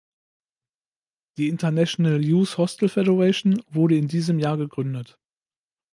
[1.37, 5.19] Die International Youth Hostel Federation wurde in diesem Jahr gegründet.